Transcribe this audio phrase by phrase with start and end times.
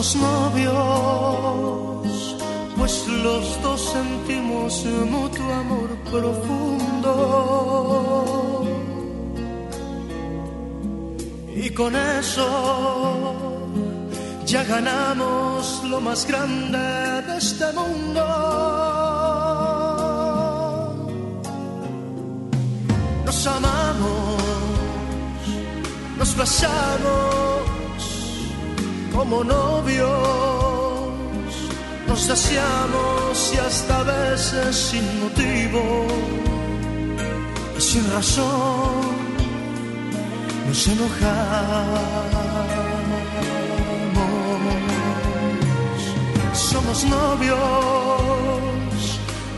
[0.00, 0.72] Somos novios,
[2.78, 7.12] pues los dos sentimos mutuo amor profundo.
[11.54, 13.34] Y con eso
[14.46, 18.24] ya ganamos lo más grande de este mundo.
[23.26, 24.42] Nos amamos,
[26.16, 27.79] nos besamos
[29.20, 30.08] como novios,
[32.08, 36.06] nos deseamos y hasta veces sin motivo
[37.76, 39.02] y sin razón
[40.66, 42.30] nos enojamos.
[46.54, 47.58] Somos novios,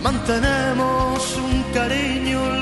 [0.03, 2.62] mantenemos un cariño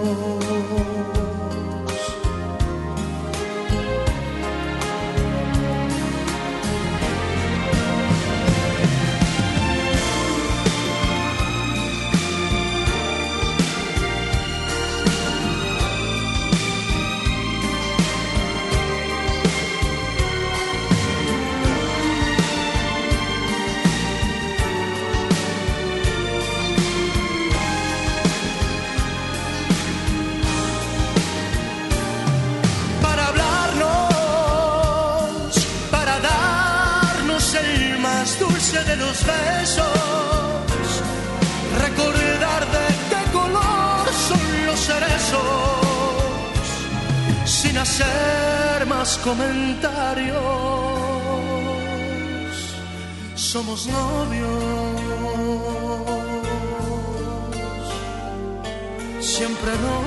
[49.23, 50.35] Comentarios.
[53.35, 55.01] Somos novios,
[59.19, 60.00] siempre novios.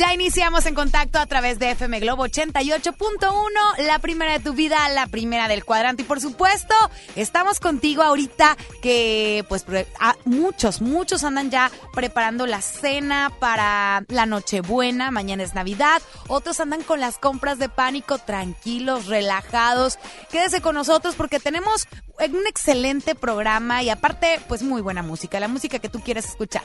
[0.00, 4.88] Ya iniciamos en contacto a través de FM Globo 88.1, la primera de tu vida,
[4.88, 6.04] la primera del cuadrante.
[6.04, 6.74] Y por supuesto,
[7.16, 9.66] estamos contigo ahorita que pues
[10.24, 16.82] muchos, muchos andan ya preparando la cena para la Nochebuena, mañana es Navidad, otros andan
[16.82, 19.98] con las compras de pánico, tranquilos, relajados.
[20.30, 25.48] Quédese con nosotros porque tenemos un excelente programa y aparte pues muy buena música, la
[25.48, 26.62] música que tú quieres escuchar.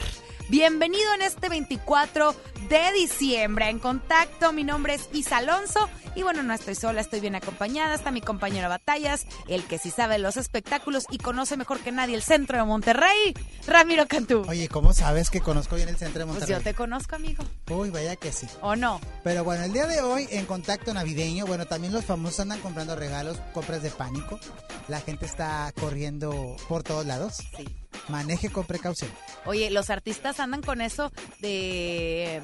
[0.47, 2.35] Bienvenido en este 24
[2.69, 3.67] de diciembre.
[3.69, 7.95] En contacto, mi nombre es Isa Alonso y bueno, no estoy sola, estoy bien acompañada.
[7.95, 12.13] Está mi compañero Batallas, el que sí sabe los espectáculos y conoce mejor que nadie
[12.13, 13.33] el centro de Monterrey,
[13.65, 14.45] Ramiro Cantú.
[14.47, 16.57] Oye, ¿cómo sabes que conozco bien el centro de pues Monterrey?
[16.57, 17.43] yo te conozco, amigo.
[17.71, 18.45] Uy, vaya que sí.
[18.61, 19.01] ¿O no?
[19.23, 22.95] Pero bueno, el día de hoy en contacto navideño, bueno, también los famosos andan comprando
[22.95, 24.39] regalos, compras de pánico.
[24.87, 27.37] La gente está corriendo por todos lados.
[27.57, 27.65] Sí.
[28.07, 29.11] Maneje con precaución.
[29.45, 32.43] Oye, los artistas andan con eso de,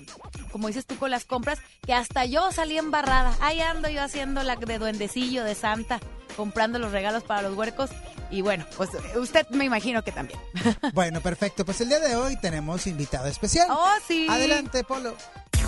[0.51, 3.35] como dices tú, con las compras, que hasta yo salí embarrada.
[3.41, 5.99] Ahí ando yo haciendo la de duendecillo, de Santa,
[6.35, 7.89] comprando los regalos para los huercos.
[8.29, 10.39] Y bueno, pues usted me imagino que también.
[10.93, 11.65] Bueno, perfecto.
[11.65, 13.67] Pues el día de hoy tenemos invitado especial.
[13.69, 14.27] Oh, sí.
[14.29, 15.15] Adelante, Polo.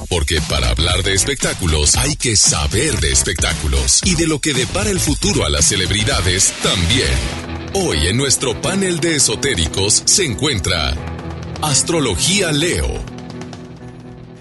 [0.10, 4.90] Porque para hablar de espectáculos hay que saber de espectáculos y de lo que depara
[4.90, 7.63] el futuro a las celebridades también.
[7.76, 10.94] Hoy en nuestro panel de esotéricos se encuentra
[11.64, 13.13] Astrología Leo.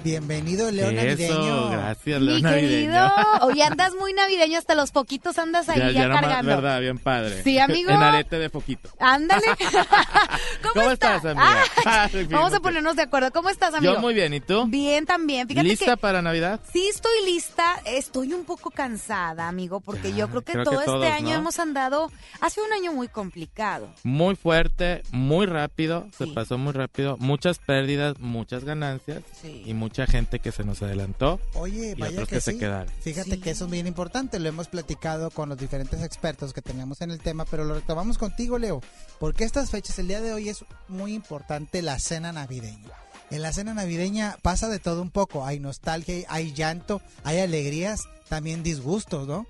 [0.04, 1.70] Bienvenido, León Eso, Navideño.
[1.70, 2.70] gracias, León Mi Navideño.
[2.93, 3.12] querido,
[3.43, 6.49] hoy andas muy navideño, hasta los poquitos andas ahí Ya, ya, ya nomás, cargando.
[6.50, 7.43] verdad, bien padre.
[7.44, 7.90] Sí, amigo.
[7.90, 8.90] En arete de foquito.
[8.99, 9.43] Ándale.
[10.62, 11.16] ¿Cómo, ¿Cómo está?
[11.16, 11.62] estás, amiga?
[11.87, 13.31] Ah, Ay, vamos a ponernos de acuerdo.
[13.31, 13.94] ¿Cómo estás, amigo?
[13.94, 14.64] Yo muy bien, ¿y tú?
[14.66, 15.46] Bien también.
[15.46, 16.60] Fíjate ¿Lista que para Navidad?
[16.72, 17.81] sí estoy lista.
[17.84, 21.12] Estoy un poco cansada, amigo, porque Ya, yo creo que creo que todo todos, este
[21.12, 21.40] año ¿no?
[21.40, 22.10] hemos andado.
[22.40, 23.88] Ha sido un año muy complicado.
[24.02, 29.62] Muy fuerte, muy rápido, se pasó muy rápido, muchas pérdidas, muchas ganancias Sí.
[29.64, 31.38] y mucha gente que se nos adelantó.
[31.54, 32.88] Oye, Y vaya otros que, que se quedaron.
[33.00, 33.40] Fíjate Sí.
[33.40, 37.10] que eso es bien importante, lo hemos platicado con los diferentes expertos que teníamos en
[37.10, 38.80] el tema, pero lo retomamos contigo, Leo,
[39.20, 42.90] porque estas fechas, el día de hoy es muy importante la cena navideña.
[43.30, 48.02] En la cena navideña pasa de todo un poco, hay nostalgia, hay llanto, hay alegrías,
[48.28, 49.46] también disgustos, ¿no?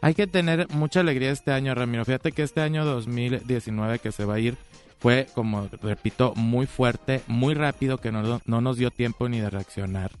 [0.00, 2.04] Hay que tener mucha alegría este año, Ramiro.
[2.04, 4.56] Fíjate que este año 2019 que se va a ir
[5.02, 9.50] fue, como repito, muy fuerte, muy rápido, que no, no nos dio tiempo ni de
[9.50, 10.12] reaccionar.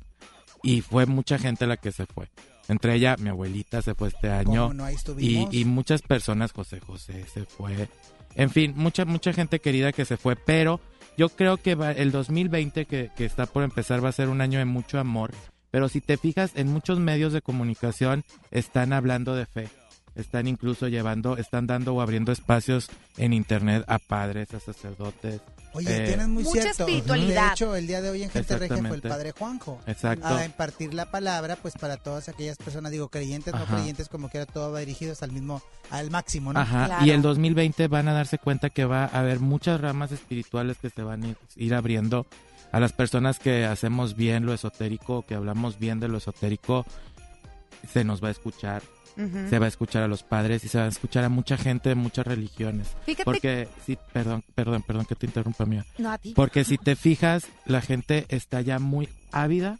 [0.62, 2.28] Y fue mucha gente la que se fue.
[2.68, 4.68] Entre ella, mi abuelita se fue este año.
[4.74, 4.84] No
[5.22, 7.88] y, y muchas personas, José José se fue.
[8.34, 10.80] En fin, mucha, mucha gente querida que se fue, pero
[11.18, 14.40] yo creo que va- el 2020 que, que está por empezar va a ser un
[14.40, 15.32] año de mucho amor.
[15.70, 19.68] Pero si te fijas, en muchos medios de comunicación están hablando de fe.
[20.14, 25.40] Están incluso llevando, están dando o abriendo espacios en internet a padres, a sacerdotes.
[25.74, 26.82] Oye, eh, tienes muy mucha cierto.
[26.86, 27.46] espiritualidad.
[27.48, 29.80] De hecho, el día de hoy en Gente Regia fue el padre Juanjo.
[29.86, 30.26] Exacto.
[30.26, 34.44] A impartir la palabra, pues para todas aquellas personas, digo, creyentes, no creyentes, como quiera,
[34.44, 36.60] todo va dirigidos al mismo, al máximo, ¿no?
[36.60, 37.06] Ajá, Claro.
[37.06, 40.90] y el 2020 van a darse cuenta que va a haber muchas ramas espirituales que
[40.90, 42.26] se van a ir, ir abriendo
[42.70, 46.84] a las personas que hacemos bien lo esotérico, que hablamos bien de lo esotérico,
[47.90, 48.82] se nos va a escuchar,
[49.16, 51.88] Se va a escuchar a los padres y se va a escuchar a mucha gente
[51.90, 52.88] de muchas religiones.
[53.04, 55.84] Fíjate Porque, sí, perdón, perdón, perdón que te interrumpa, mía.
[55.98, 56.32] No, a ti.
[56.34, 59.78] Porque si te fijas, la gente está ya muy ávida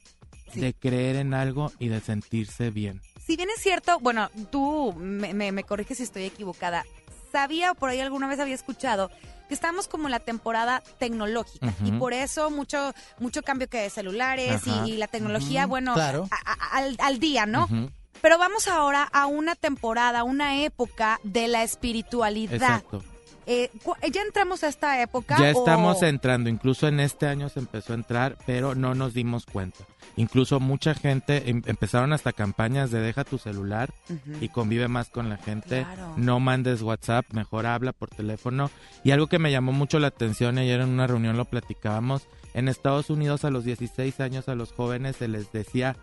[0.53, 0.61] Sí.
[0.61, 3.01] de creer en algo y de sentirse bien.
[3.27, 6.85] Si bien es cierto, bueno, tú me, me, me corriges si estoy equivocada.
[7.31, 9.11] Sabía, o por ahí alguna vez había escuchado,
[9.49, 13.89] que estamos como en la temporada tecnológica y por eso mucho mucho cambio que de
[13.91, 16.29] celulares y, y la tecnología, bueno, claro.
[16.31, 17.65] a- a- al, al día, ¿no?
[17.65, 17.91] Ujú,
[18.23, 22.55] Pero vamos ahora a una temporada, una época de la espiritualidad.
[22.55, 23.03] Exacto.
[23.45, 25.37] Eh, cu- ¿Ya entramos a esta época?
[25.37, 29.15] Ya o- estamos entrando, incluso en este año se empezó a entrar, pero no nos
[29.15, 29.85] dimos cuenta.
[30.15, 33.93] Incluso mucha gente, em- empezaron hasta campañas de deja tu celular
[34.41, 35.83] y convive más con la gente.
[35.83, 36.15] Claro.
[36.17, 38.71] No mandes WhatsApp, mejor habla por teléfono.
[39.03, 42.69] Y algo que me llamó mucho la atención, ayer en una reunión lo platicábamos, en
[42.69, 45.97] Estados Unidos a los 16 años a los jóvenes se les decía,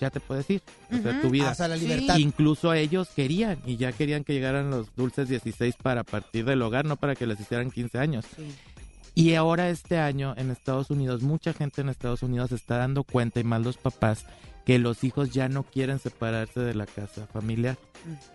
[0.00, 0.62] ya te puedes ir,
[0.92, 1.48] o sea, tu vida.
[1.48, 1.82] Ah, o sea, la Sí.
[1.86, 2.16] libertad.
[2.18, 6.84] Incluso ellos querían y ya querían que llegaran los dulces 16 para partir del hogar,
[6.86, 8.24] no para que les hicieran 15 años.
[8.36, 8.46] Sí.
[9.14, 13.02] Y ahora este año en Estados Unidos, mucha gente en Estados Unidos se está dando
[13.04, 14.24] cuenta y más los papás
[14.64, 17.76] que los hijos ya no quieren separarse de la casa familiar.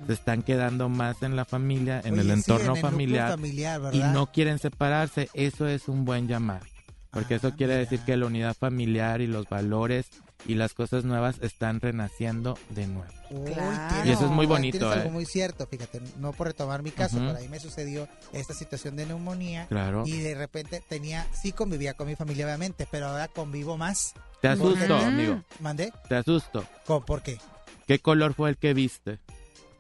[0.06, 3.32] Se están quedando más en la familia, en Oye, el sí, entorno en el familiar
[3.32, 5.30] familiar, y no quieren separarse.
[5.34, 6.66] Eso es un buen llamado.
[7.10, 7.90] Porque Ah, eso quiere mira.
[7.90, 10.08] decir que la unidad familiar y los valores
[10.46, 13.12] y las cosas nuevas están renaciendo de nuevo.
[13.32, 14.08] Uy, Claro.
[14.08, 15.14] Y eso es muy bonito, Tienes algo ¿eh?
[15.14, 17.26] muy cierto, fíjate, no por retomar mi caso, Ujú.
[17.28, 20.04] pero ahí me sucedió esta situación de neumonía Claro.
[20.06, 24.14] y de repente tenía, sí convivía con mi familia obviamente, pero ahora convivo más.
[24.42, 25.42] Te asusto, amigo.
[25.60, 25.92] ¿Mandé?
[26.08, 26.64] Te asusto.
[26.86, 27.40] ¿Por qué?
[27.88, 29.20] ¿Qué color fue el que viste?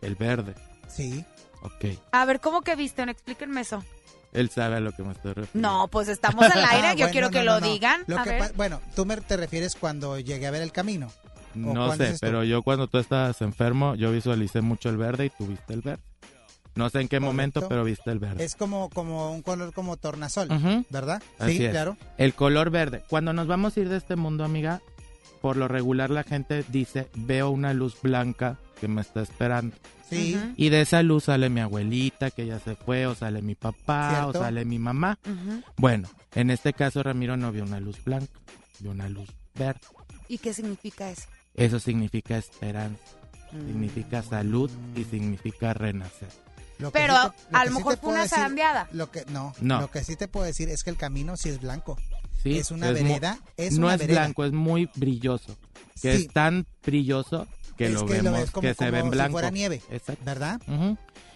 [0.01, 0.55] El verde.
[0.87, 1.23] Sí.
[1.61, 1.85] Ok.
[2.11, 3.03] A ver, ¿cómo que viste?
[3.03, 3.83] Explíquenme eso.
[4.35, 5.67] Él sabe a lo que me estoy refiriendo.
[5.69, 6.87] No, pues estamos al aire.
[6.87, 7.67] Ah, Yo bueno, quiero no, que no, lo no.
[7.67, 8.03] digan.
[8.07, 8.39] Lo a que ver.
[8.39, 11.11] pa- bueno, tú me te refieres cuando llegué a ver el camino.
[11.53, 15.47] No sé, pero yo cuando tú estabas enfermo, yo visualicé mucho el verde y tú
[15.47, 16.03] viste el verde.
[16.75, 17.25] No sé en qué Correcto.
[17.31, 18.43] momento, pero viste el verde.
[18.43, 20.49] Es como, como un color como tornasol.
[20.89, 21.23] ¿verdad?
[21.39, 21.71] Así sí, es.
[21.71, 21.95] claro.
[22.17, 23.03] El color verde.
[23.07, 24.81] Cuando nos vamos a ir de este mundo, amiga,
[25.41, 29.75] por lo regular la gente dice, veo una luz blanca que me está esperando.
[30.09, 30.37] Sí.
[30.55, 34.09] Y de esa luz sale mi abuelita, que ya se fue, o sale mi papá,
[34.11, 34.29] Cierto.
[34.39, 35.17] o sale mi mamá.
[35.77, 38.31] Bueno, en este caso Ramiro no vio una luz blanca,
[38.79, 39.81] vio una luz verde.
[40.27, 41.27] ¿Y qué significa eso?
[41.55, 43.01] Eso significa esperanza,
[43.51, 43.65] Mm.
[43.67, 46.29] significa salud y significa renacer.
[46.77, 48.89] Lo que Pero sí te- lo a lo sí mejor te fue una decir- zarandeada.
[48.91, 49.79] Lo que, no, No.
[49.81, 51.97] lo que sí te puedo decir es que el camino sí es blanco.
[52.43, 52.57] ¿sí?
[52.59, 54.19] Es una mu- vereda, es no una es vereda.
[54.21, 55.57] blanco, es muy brilloso.
[56.01, 56.23] Que Sí.
[56.25, 59.01] es tan brilloso que Es lo que lo vemos, ves como- que se ve en
[59.03, 59.31] como si blanco.
[59.33, 59.81] fuera nieve.
[59.89, 60.23] Exacto.
[60.25, 60.61] ¿Verdad?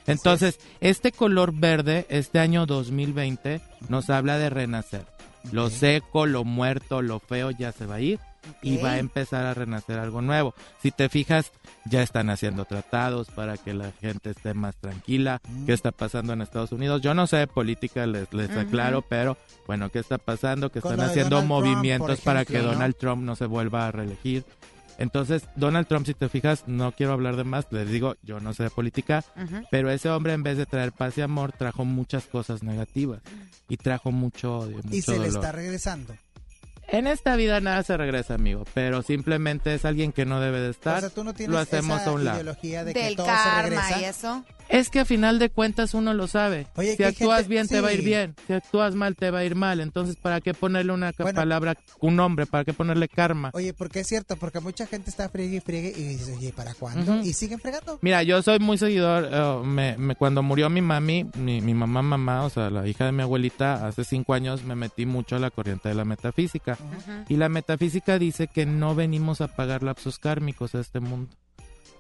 [0.08, 5.06] Entonces, este color verde, este año 2020, nos habla de renacer.
[5.52, 8.20] Lo seco, lo muerto, lo feo ya se va a ir
[8.62, 10.54] y va a empezar a renacer algo nuevo.
[10.82, 11.52] Si te fijas,
[11.86, 15.40] ya están haciendo tratados para que la gente esté más tranquila.
[15.48, 15.66] Mm.
[15.66, 17.02] ¿Qué está pasando en Estados Unidos?
[17.02, 20.72] Yo no sé de política, les, les aclaro, pero bueno, ¿qué está pasando?
[20.72, 22.60] Que Con están haciendo Donald Trump, movimientos para que.
[22.60, 24.44] Donald Trump no se vuelva a reelegir.
[25.00, 28.54] Entonces, Donald Trump, si te fijas, no quiero hablar de más, les digo, yo no
[28.54, 29.24] sé de política,
[29.72, 33.22] pero ese hombre en vez de traer paz y amor, trajo muchas cosas negativas
[33.70, 36.14] y trajo mucho odio, mucho Y se le está regresando.
[36.92, 40.72] En esta vida nada se regresa, amigo, pero simplemente es alguien que no debe de
[40.72, 40.98] estar.
[40.98, 42.38] o sea, tú no tienes lo hacemos esa a un lado.
[42.42, 44.02] ideología de que Del todo se karma regresa.
[44.02, 44.44] y eso.
[44.70, 46.68] Es que a final de cuentas uno lo sabe.
[46.76, 49.40] Oye, si actúas gente- bien te va a ir bien, si actúas mal te va
[49.40, 49.80] a ir mal.
[49.80, 51.36] Entonces, ¿para qué ponerle una Bueno.
[51.36, 52.46] palabra, un nombre?
[52.46, 53.50] ¿Para qué ponerle karma?
[53.54, 56.76] Oye, porque es cierto, porque mucha gente está friegue y friegue y dices, oye, ¿para
[56.76, 57.20] cuándo?
[57.24, 57.98] Y siguen fregando.
[58.04, 59.28] Mira, yo soy muy seguidor.
[59.32, 63.06] eh, me, me- cuando murió mi mami, mi, mi mamá, mamá, o sea, la hija
[63.06, 66.78] de mi abuelita, hace cinco años me metí mucho a la corriente de la metafísica.
[67.28, 71.36] Y la metafísica dice que no venimos a pagar lapsos kármicos a este mundo.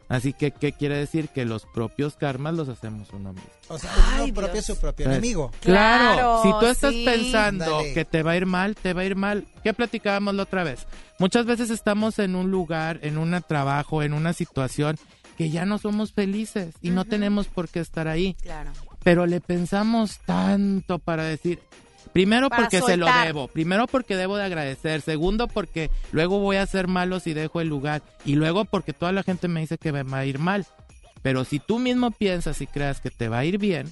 [0.09, 1.29] Así que, ¿qué quiere decir?
[1.29, 3.49] Que los propios karmas los hacemos uno mismo.
[3.67, 5.51] O sea, Ay, uno propio es su propio enemigo.
[5.61, 7.05] Claro, si tú estás sí.
[7.05, 9.45] pensando que te va a ir mal, te va a ir mal.
[9.63, 10.87] ¿Qué platicábamos la otra vez?
[11.19, 14.97] Muchas veces estamos en un lugar, en un trabajo, en una situación
[15.37, 18.33] que ya no somos felices y no tenemos por qué estar ahí.
[18.41, 18.71] Claro.
[19.03, 21.59] Pero le pensamos tanto para decir,
[22.13, 26.57] primero Para porque se lo debo, primero porque debo de agradecer, segundo porque luego voy
[26.57, 28.01] a ser malo si dejo el lugar.
[28.25, 30.65] Y luego porque toda la gente me dice que me va a ir mal.
[31.21, 33.91] Pero si tú mismo piensas y creas que te va a ir bien,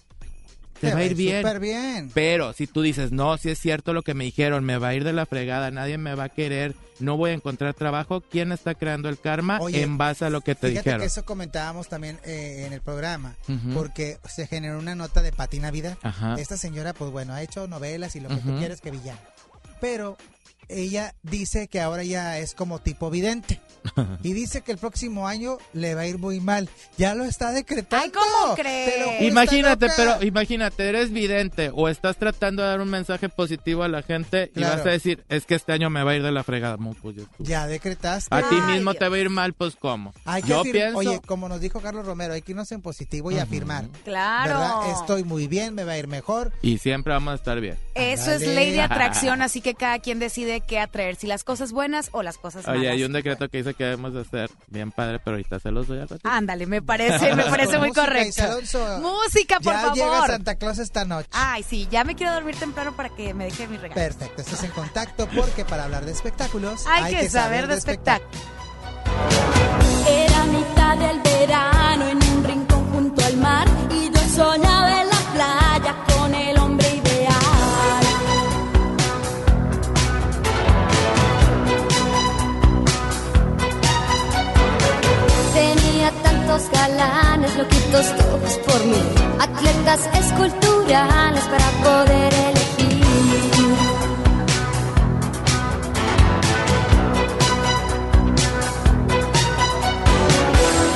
[0.79, 1.41] te, va a ir bien.
[1.41, 2.11] Súper bien.
[2.13, 4.95] Pero si tú dices, no, si es cierto lo que me dijeron, me va a
[4.95, 8.51] ir de la fregada, nadie me va a querer, no voy a encontrar trabajo, ¿quién
[8.51, 10.99] está creando el karma Oye, en base a lo que te Fíjate dijeron?
[11.01, 13.35] que eso comentábamos también eh, en el programa,
[13.73, 15.97] porque se generó una nota de Pati Navidad.
[16.01, 16.35] Ajá.
[16.37, 19.19] Esta señora, pues bueno, ha hecho novelas y lo que tú quieres que villana.
[19.79, 20.17] Pero
[20.69, 23.61] ella dice que ahora ya es como tipo vidente.
[24.23, 26.69] y dice que el próximo año le va a ir muy mal.
[26.97, 28.03] Ya lo está decretando.
[28.03, 29.21] Ay, ¿cómo crees?
[29.21, 34.01] Imagínate, pero imagínate, eres vidente o estás tratando de dar un mensaje positivo a la
[34.01, 34.77] gente y Claro.
[34.77, 36.77] vas a decir, es que este año me va a ir de la fregada.
[37.01, 38.33] Pues, ya decretaste.
[38.33, 38.99] a ti mismo Dios.
[38.99, 40.13] te va a ir mal, pues ¿cómo?
[40.25, 40.97] Hay que Yo pienso...
[40.97, 43.85] Oye, como nos dijo Carlos Romero, hay que irnos en positivo y afirmar.
[44.03, 44.49] Claro.
[44.59, 44.99] ¿Verdad?
[45.01, 46.51] Estoy muy bien, me va a ir mejor.
[46.61, 47.77] Y siempre vamos a estar bien.
[47.95, 51.71] Eso es ley de atracción, así que cada quien decide qué atraer, si las cosas
[51.71, 52.79] buenas o las cosas malas.
[52.79, 55.71] Oye, hay un decreto que dice que debemos de hacer bien padre, pero ahorita se
[55.71, 56.29] los doy al ratito.
[56.29, 58.43] Ándale, me parece, me parece muy correcto.
[58.43, 58.99] Alonso.
[58.99, 59.95] Música, por ya favor.
[59.95, 61.29] llega Santa Claus esta noche.
[61.31, 63.95] Ay, sí, ya me quiero dormir temprano para que me deje mi regalo.
[63.95, 68.56] Perfecto, estás en contacto porque para hablar de espectáculos Hay, que, saber de espectáculo.
[87.87, 89.01] Loquitos todos por mí,
[89.39, 93.05] atletas esculturales para poder elegir.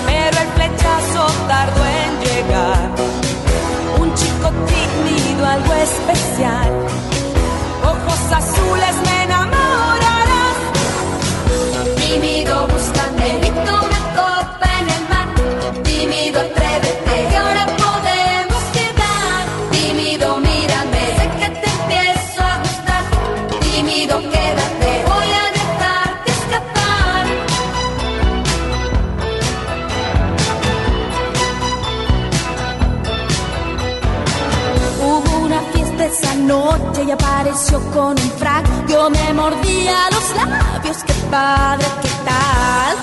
[0.05, 2.89] pero el flechazo tardó en llegar.
[3.99, 6.71] Un chico tímido, algo especial.
[7.83, 9.20] Ojos azules me
[37.93, 38.65] con un frac.
[38.87, 43.00] Yo me mordía los labios, qué padre, qué tal.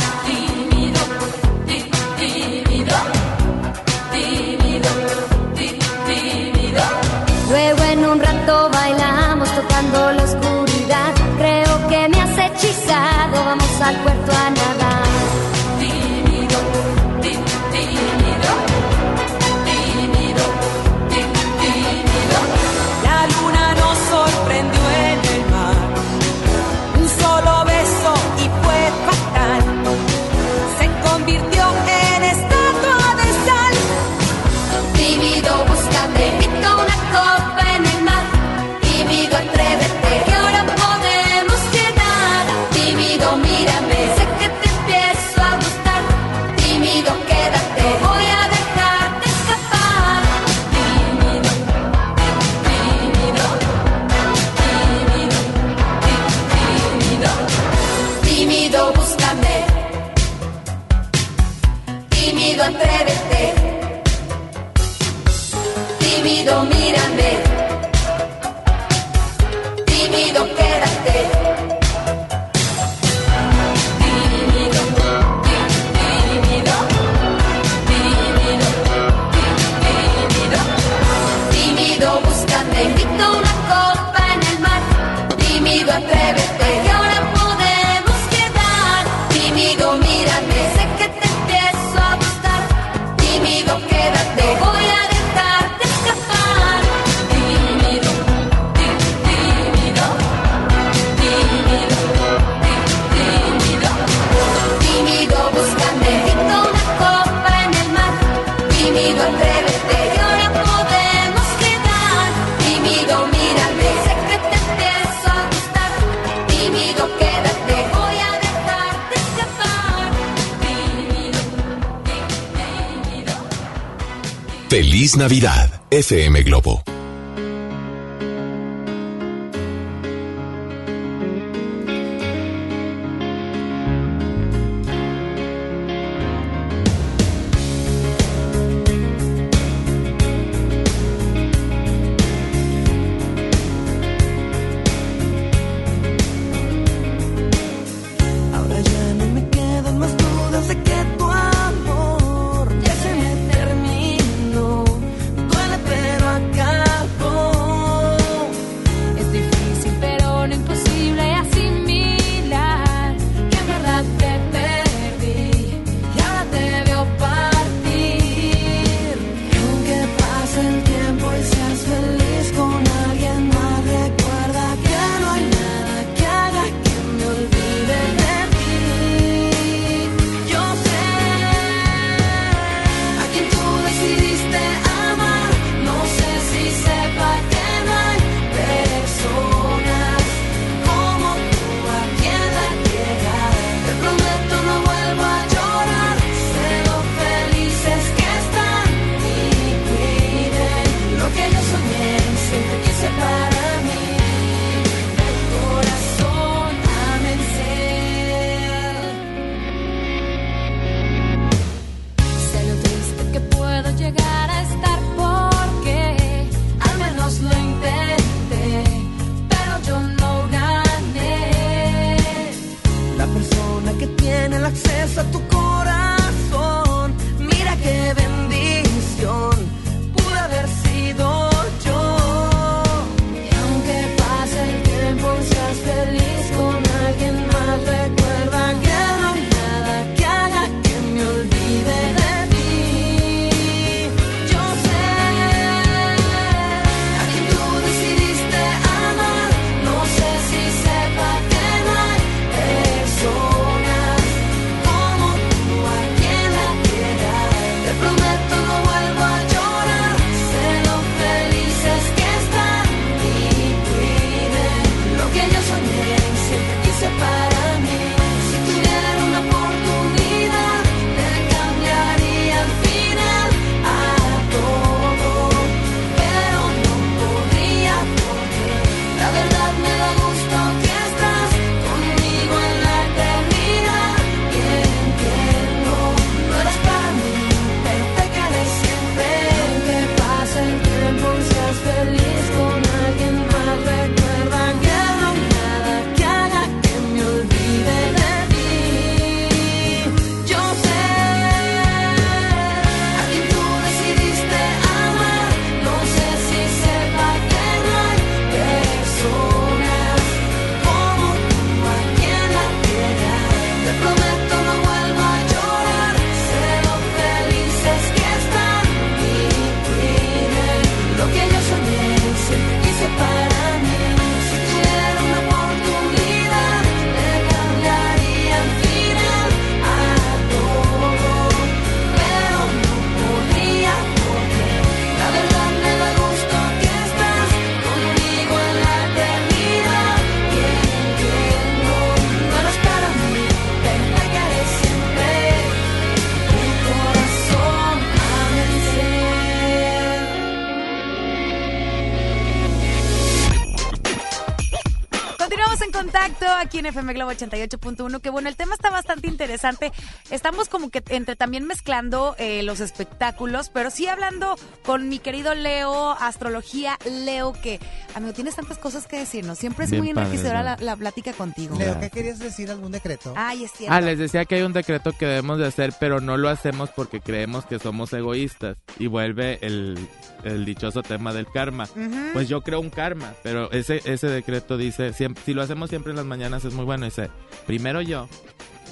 [356.09, 358.21] Contacto aquí en FM Globo 88.1.
[358.21, 359.93] Que bueno, el tema está bastante interesante.
[360.31, 365.55] Estamos como que entre también mezclando eh, los espectáculos, pero sí hablando con mi querido
[365.55, 366.97] Leo, astrología.
[367.05, 367.79] Leo, que,
[368.15, 369.59] amigo, tienes tantas cosas que decirnos.
[369.59, 371.77] Siempre es Bien muy enriquecedora la, la plática contigo.
[371.79, 372.71] Leo, ¿qué querías decir?
[372.71, 373.35] ¿Algún decreto?
[373.37, 373.95] Ay, es cierto.
[373.95, 376.89] Ah, les decía que hay un decreto que debemos de hacer, pero no lo hacemos
[376.91, 378.79] porque creemos que somos egoístas.
[378.99, 380.09] Y vuelve el,
[380.45, 381.85] el dichoso tema del karma.
[381.85, 382.33] Ujú.
[382.33, 385.98] Pues yo creo un karma, pero ese, ese decreto dice, siempre, si lo hacemos siempre
[386.11, 387.31] en las mañanas es muy bueno, dice,
[387.67, 388.29] primero yo,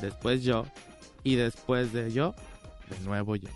[0.00, 0.66] después yo,
[1.22, 2.34] y después de yo,
[2.90, 3.48] de nuevo yo.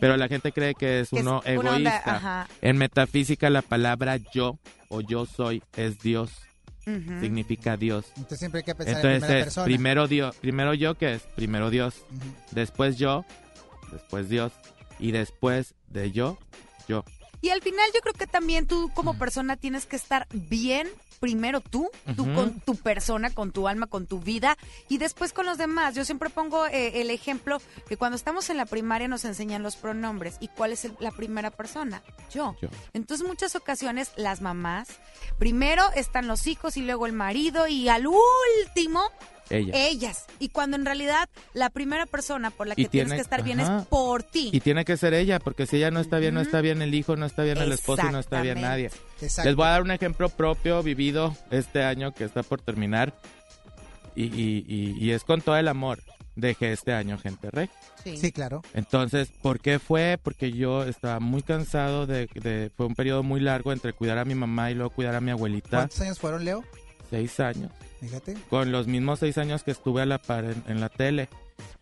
[0.00, 2.16] Pero la gente cree que es Que es uno onda, egoísta.
[2.16, 2.48] ajá.
[2.62, 6.32] En metafísica la palabra yo o yo soy es Dios,
[6.86, 7.20] Ujú.
[7.20, 8.06] significa Dios.
[8.16, 9.64] Entonces siempre hay que pensar en Entonces primera es persona.
[9.64, 12.34] primero Dios, primero yo que es primero Dios, Ujú.
[12.50, 13.24] después yo,
[13.92, 14.52] después Dios
[14.98, 16.38] y después de yo,
[16.88, 17.04] yo.
[17.40, 20.88] Y al final yo creo que también tú como persona tienes que estar bien
[21.22, 24.58] primero tú, tú con tu persona, con tu alma, con tu vida
[24.88, 25.94] y después con los demás.
[25.94, 29.76] Yo siempre pongo eh, el ejemplo que cuando estamos en la primaria nos enseñan los
[29.76, 32.02] pronombres y cuál es el- la primera persona,
[32.34, 32.56] yo.
[32.60, 32.68] Yo.
[32.92, 34.88] Entonces muchas ocasiones las mamás,
[35.38, 39.00] primero están los hijos y luego el marido y al último
[39.52, 39.72] Ella.
[39.74, 40.24] ellas.
[40.38, 43.60] Y cuando en realidad la primera persona por la que tienes tiene- que estar bien
[43.60, 43.78] ajá.
[43.80, 44.50] es por ti.
[44.52, 46.94] Y tiene que ser ella, porque si ella no está bien, no está bien el
[46.94, 48.90] hijo, no está bien el esposo y no está bien nadie.
[49.20, 53.12] Les voy a dar un ejemplo propio vivido este año que está por terminar.
[54.14, 56.00] Y, y- y- y es con todo el amor.
[56.34, 57.68] Dejé este año gente rey.
[58.04, 58.16] Sí.
[58.16, 58.62] Sí, claro.
[58.72, 60.18] Entonces, ¿por qué fue?
[60.22, 64.24] Porque yo estaba muy cansado de, de- Fue un periodo muy largo entre cuidar a
[64.24, 65.68] mi mamá y luego cuidar a mi abuelita.
[65.78, 66.64] ¿Cuántos años fueron, Leo?
[67.12, 67.70] Seis años.
[68.00, 68.36] Fíjate.
[68.48, 71.28] Con los mismos seis años que estuve a la par en, en la tele.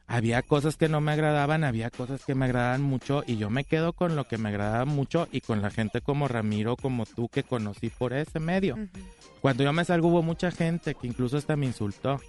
[0.09, 3.63] Había cosas que no me agradaban, había cosas que me agradaban mucho y yo me
[3.63, 7.29] quedo con lo que me agradaba mucho y con la gente como Ramiro, como tú
[7.29, 8.77] que conocí por ese medio.
[9.41, 12.21] Cuando yo me salgo hubo mucha gente que incluso hasta me insultó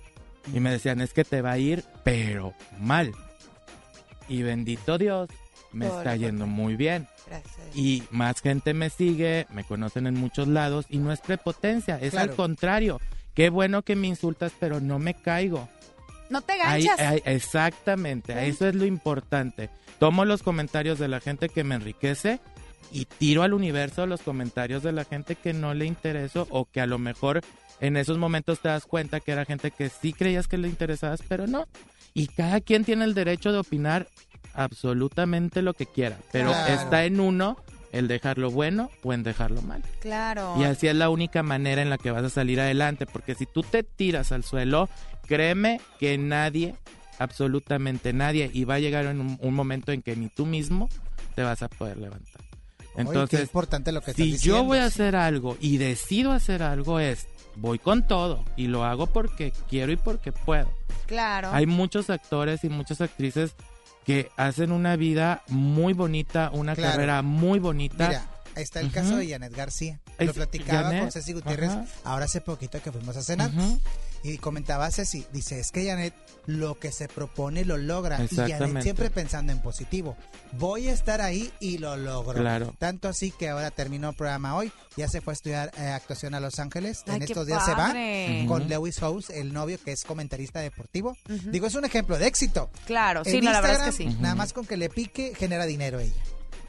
[0.54, 3.14] y me decían es que te va a ir pero mal.
[4.30, 5.30] Y bendito Dios,
[5.72, 7.08] me Por está yendo muy bien.
[7.32, 7.76] Gracias.
[7.76, 12.12] Y más gente me sigue, me conocen en muchos lados y no es prepotencia, es
[12.12, 12.32] Claro.
[12.32, 13.00] al contrario.
[13.34, 15.70] Qué bueno que me insultas, pero no me caigo.
[16.30, 17.00] No te ganchas.
[17.00, 19.70] ahí- exactamente, eso es lo importante.
[20.00, 22.40] Tomo los comentarios de la gente que me enriquece
[22.92, 26.82] y tiro al universo los comentarios de la gente que no le interesó o que
[26.82, 27.42] a lo mejor
[27.80, 31.22] en esos momentos te das cuenta que era gente que sí creías que le interesabas,
[31.28, 31.66] pero no.
[32.14, 34.08] Y cada quien tiene el derecho de opinar
[34.54, 36.74] absolutamente lo que quiera, pero Claro.
[36.74, 37.58] está en uno
[37.92, 39.84] el dejarlo bueno o en dejarlo mal.
[40.00, 40.56] Claro.
[40.60, 43.46] Y así es la única manera en la que vas a salir adelante, porque si
[43.46, 44.88] tú te tiras al suelo,
[45.28, 46.76] créeme que nadie,
[47.20, 50.90] absolutamente nadie, y va a llegar en un, un momento en que ni tú mismo
[51.36, 52.42] te vas a poder levantar.
[52.96, 57.26] Entonces, importante lo que si yo voy a hacer algo y decido hacer algo es,
[57.56, 60.70] voy con todo y lo hago porque quiero y porque puedo.
[61.08, 61.50] Claro.
[61.54, 63.56] Hay muchos actores y muchas actrices
[64.06, 66.94] que hacen una vida muy bonita, una Claro.
[66.94, 68.08] carrera muy bonita.
[68.08, 70.00] Mira, está el caso de Janet García.
[70.18, 71.72] Es- Lo platicaba Janet, con Ceci Gutiérrez
[72.04, 73.52] ahora hace poquito que fuimos a cenar.
[74.24, 76.14] Y comentaba Ceci, dice, es que Janet
[76.46, 78.20] lo que se propone lo logra.
[78.30, 80.16] Y Janet siempre pensando en positivo.
[80.54, 82.40] Voy a estar ahí y lo logro.
[82.40, 82.74] Claro.
[82.78, 84.72] Tanto así que ahora terminó el programa hoy.
[84.98, 87.04] Ya se fue a estudiar eh, actuación a Los Ángeles.
[87.08, 87.94] Ay, en estos días se va
[88.48, 88.62] con.
[88.68, 91.18] Lewis House, el novio que es comentarista deportivo.
[91.28, 92.70] Digo, es un ejemplo de éxito.
[92.86, 94.18] Claro, sí, En no, la verdad es que sí.
[94.20, 96.14] Nada más con que le pique, genera dinero ella.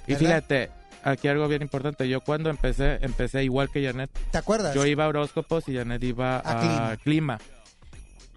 [0.06, 0.70] Y fíjate,
[1.02, 2.08] aquí algo bien importante.
[2.08, 4.10] Yo cuando empecé, empecé igual que Janet.
[4.30, 4.74] ¿Te acuerdas?
[4.74, 6.96] Yo iba a horóscopos y Janet iba A a, clima.
[7.02, 7.38] clima.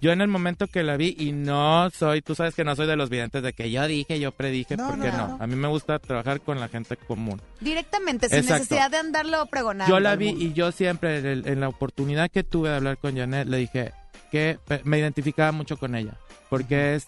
[0.01, 2.85] Yo en el momento que la vi, y no soy, tú sabes que no soy
[2.85, 5.43] de los videntes de que yo dije, yo predije, No, porque no, no, no.
[5.43, 7.41] A mí me gusta trabajar con la gente común.
[7.61, 8.55] Directamente, sin Exacto.
[8.63, 9.91] necesidad de andarlo pregonando.
[9.91, 12.97] Yo la vi y yo siempre, en, el- en la oportunidad que tuve de hablar
[12.97, 13.93] con Janet, le dije
[14.31, 16.13] que me identificaba mucho con ella.
[16.49, 17.07] Porque es,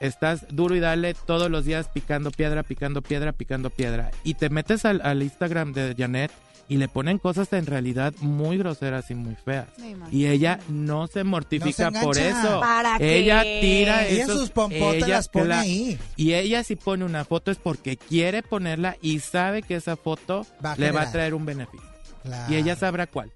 [0.00, 4.10] estás duro y dale todos los días picando piedra, picando piedra, picando piedra.
[4.24, 6.30] Y te metes al, al Instagram de Janet
[6.70, 9.68] y le ponen cosas en realidad muy groseras y muy feas.
[10.12, 12.60] Y ella no se mortifica No se por eso.
[12.60, 13.18] ¿Para qué?
[13.18, 15.98] ella tira Ella esos- sus pompotas ella las pone ahí.
[16.16, 20.46] Y ella si pone una foto es porque quiere ponerla y sabe que esa foto
[20.64, 21.88] Va le va a traer un beneficio.
[22.22, 22.52] Claro.
[22.52, 23.32] Y ella sabrá cuál.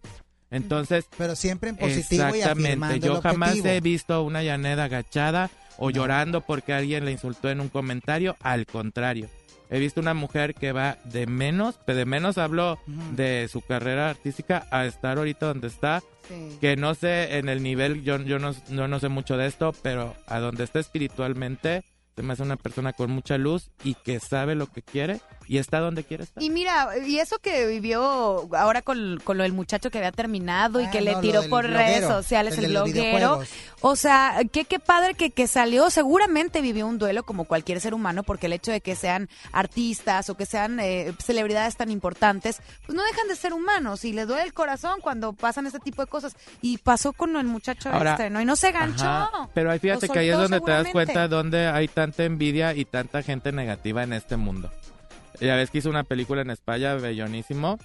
[0.51, 3.69] Entonces, Pero siempre en positivo y exactamente, afirmando yo el jamás objetivo.
[3.75, 8.67] he visto una Janet agachada o llorando porque alguien le insultó en un comentario, al
[8.67, 9.29] contrario.
[9.71, 13.17] He visto una mujer que va de menos, de menos hablo Ujú.
[13.17, 16.59] de su carrera artística a estar ahorita donde está, Sí.
[16.61, 19.73] que no sé en el nivel, yo, yo no, yo no sé mucho de esto,
[19.83, 21.83] pero a donde está espiritualmente,
[22.15, 25.59] se me hace una persona con mucha luz y que sabe lo que quiere y
[25.59, 26.43] está donde quiere estar.
[26.43, 30.81] Y mira, y eso que vivió ahora con, con lo del muchacho que había terminado
[30.81, 33.41] y Ah, que le no, tiró por bloguero, redes sociales, el bloguero.
[33.81, 35.91] O sea, qué, qué padre que, que salió.
[35.91, 40.29] Seguramente vivió un duelo como cualquier ser humano, porque el hecho de que sean artistas
[40.31, 44.29] o que sean eh, celebridades tan importantes, pues no dejan de ser humanos y les
[44.29, 46.37] duele el corazón cuando pasan este tipo de cosas.
[46.61, 48.41] Y pasó con el muchacho Ahora, este, ¿no?
[48.41, 49.05] Y no se ganchó.
[49.05, 52.75] Ajá, Pero ahí fíjate que ahí es donde te das cuenta donde hay tanta envidia
[52.75, 54.71] y tanta gente negativa en este mundo.
[55.41, 57.79] Ya ves que hizo una película en España, bellonísimo.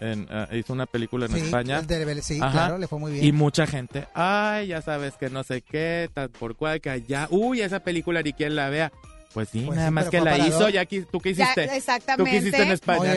[0.00, 1.80] En, eh, hizo una película en Sí, España.
[1.80, 2.50] de- sí, Ajá.
[2.50, 3.24] claro, le fue muy bien.
[3.24, 7.28] Y mucha gente, ay, ya sabes que no sé qué, tal por cual, que allá,
[7.30, 8.90] uy, esa película ni quien la vea.
[9.34, 11.76] Pues sí, Pues nada sí, más que la hizo, ya qui- tú qué Ya, hiciste.
[11.76, 12.24] exactamente.
[12.24, 13.16] Tú qué hiciste en España,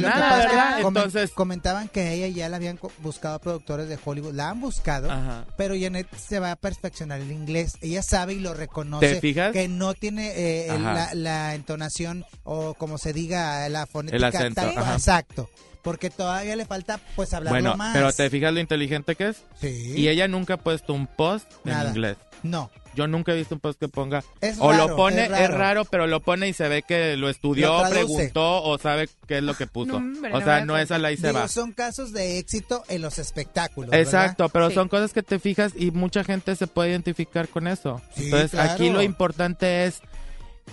[0.80, 5.46] Entonces, comentaban que ella ya la habían buscado productores de Hollywood, la han buscado, Ajá.
[5.58, 7.78] pero Janet se va a perfeccionar el inglés.
[7.82, 9.14] Ella sabe y lo reconoce.
[9.16, 9.54] ¿Te fijas?
[9.54, 14.18] Que no tiene eh, la, la entonación o como se diga la fonética.
[14.18, 14.86] El acento, tal cual.
[14.86, 14.94] ajá.
[14.96, 15.50] Exacto.
[15.84, 17.94] Porque todavía le falta pues hablarlo bueno, más.
[17.96, 19.44] pero te fijas lo inteligente que es.
[19.62, 19.94] Sí.
[19.96, 22.18] Y ella nunca ha puesto un post en inglés.
[22.44, 22.70] No.
[22.98, 24.24] Yo nunca he visto un post que ponga.
[24.42, 25.86] Es o raro, lo pone, es es raro.
[25.86, 29.44] pero lo pone y se ve que lo estudió, Lo preguntó o sabe qué es
[29.44, 29.92] lo que puso.
[29.92, 31.48] No, hombre, o no sea, no es a la y se Digo, va.
[31.48, 33.92] son casos de éxito en los espectáculos.
[33.92, 34.04] ¿verdad?
[34.06, 34.76] Exacto, pero Sí.
[34.76, 38.02] son cosas que te fijas y mucha gente se puede identificar con eso.
[38.16, 38.72] Sí, Entonces, claro.
[38.72, 40.02] aquí lo importante es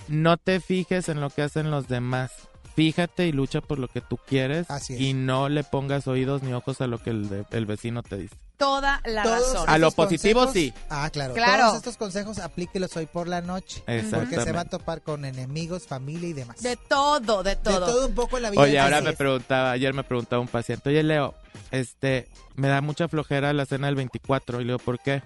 [0.07, 2.31] no te fijes en lo que hacen los demás.
[2.75, 5.01] Fíjate y lucha por lo que tú quieres Así es.
[5.01, 8.17] y no le pongas oídos ni ojos a lo que el, de- el vecino te
[8.17, 8.35] dice.
[8.57, 9.69] Toda la Todos razón.
[9.69, 10.73] A lo positivo, consejos- sí.
[10.89, 11.33] Ah, claro.
[11.33, 11.63] Claro.
[11.63, 13.83] Todos estos consejos aplíquelos hoy por la noche.
[14.11, 16.61] Porque se va a topar con enemigos, familia y demás.
[16.61, 17.85] De todo, de De todo.
[17.85, 18.61] todo un poco en la vida.
[18.61, 19.15] Oye, ahora me es.
[19.17, 21.33] preguntaba, ayer me preguntaba un paciente, oye Leo,
[21.71, 24.61] este, me da mucha flojera la cena del 24.
[24.61, 25.21] Y le digo, ¿por qué?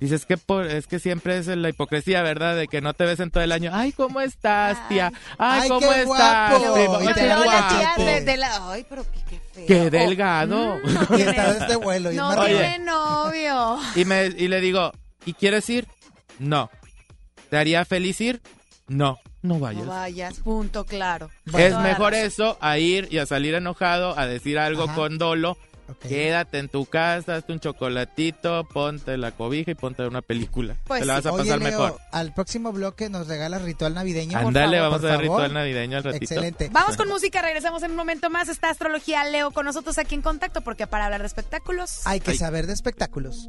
[0.00, 2.54] Dice, es que, por, es que siempre es la hipocresía, ¿verdad?
[2.56, 3.72] De que no te ves en todo el año.
[3.74, 5.12] Ay, ¿cómo estás, tía?
[5.38, 6.06] Ay, Ay, ¿cómo qué estás,
[6.60, 6.74] guapo.
[6.74, 7.00] primo?
[7.02, 7.74] Y Ay, te Pero la guapo.
[7.76, 8.70] tía de, de la...
[8.72, 9.66] Ay, pero qué, qué feo.
[9.66, 10.76] Qué delgado.
[10.84, 12.12] Mm, no tiene, está de este vuelo.
[12.12, 13.78] Y no tiene novio.
[13.96, 14.92] Y, me, y le digo,
[15.24, 15.88] ¿y quieres ir?
[16.38, 16.70] No.
[17.50, 18.40] ¿Te haría feliz ir?
[18.86, 19.18] No.
[19.42, 19.84] No vayas.
[19.84, 21.30] No vayas, punto, claro.
[21.56, 24.94] es mejor eso a ir y a salir enojado, a decir algo Ajá.
[24.94, 25.56] con dolo.
[26.00, 30.76] Quédate en tu casa, hazte un chocolatito, ponte la cobija y ponte una película.
[30.84, 31.98] Pues Te la vas a Oye, pasar Leo, mejor.
[32.12, 34.38] al próximo bloque nos regalas ritual navideño.
[34.38, 35.40] Ándale, vamos por a ver favor.
[35.40, 36.24] ritual navideño al ratito.
[36.24, 36.68] Excelente.
[36.72, 38.48] Vamos con música, regresamos en un momento más.
[38.48, 42.06] Está Astrología Leo con nosotros aquí en contacto porque para hablar de espectáculos...
[42.06, 42.36] Hay que Ay.
[42.38, 43.48] saber de espectáculos.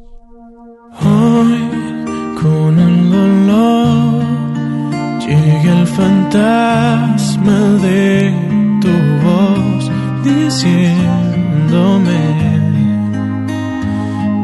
[1.01, 1.69] Hoy
[2.41, 4.23] con el dolor
[5.19, 8.33] llega el fantasma de
[8.81, 8.89] tu
[9.23, 9.89] voz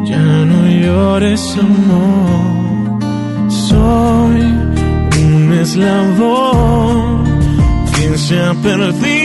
[0.06, 3.00] ya no llores amor.
[3.50, 4.42] Soy
[5.26, 7.26] un eslabón.
[7.96, 9.25] Que se ha perdido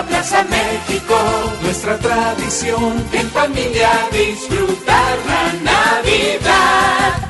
[0.00, 1.16] a Plaza México.
[1.62, 7.29] Nuestra tradición en familia disfrutar la Navidad.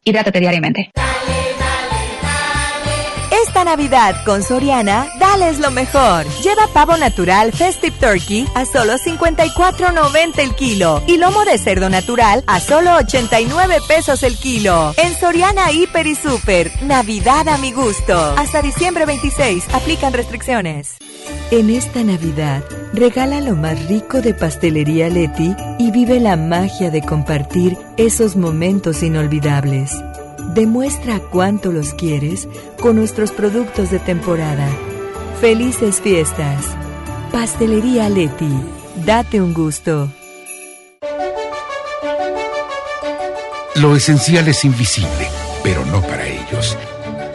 [0.03, 0.91] Hidrátate diariamente.
[3.47, 6.25] Esta Navidad con Soriana, dales lo mejor.
[6.41, 12.43] Lleva pavo natural Festive Turkey a solo 54.90 el kilo y lomo de cerdo natural
[12.47, 14.93] a solo 89 pesos el kilo.
[14.97, 18.17] En Soriana Hiper y Super, Navidad a mi gusto.
[18.37, 20.97] Hasta diciembre 26, aplican restricciones.
[21.51, 27.01] En esta Navidad, regala lo más rico de Pastelería Leti y vive la magia de
[27.01, 29.91] compartir esos momentos inolvidables.
[30.53, 32.47] Demuestra cuánto los quieres
[32.79, 34.67] con nuestros productos de temporada.
[35.39, 36.65] Felices fiestas.
[37.31, 38.53] Pastelería Leti.
[39.05, 40.09] Date un gusto.
[43.75, 45.27] Lo esencial es invisible,
[45.63, 46.77] pero no para ellos.